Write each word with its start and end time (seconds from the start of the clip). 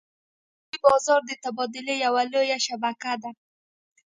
مالي 0.67 0.77
بازار 0.85 1.21
د 1.25 1.31
تبادلې 1.43 1.95
یوه 2.05 2.23
لویه 2.31 2.57
شبکه 2.67 3.13
ده. 3.21 3.31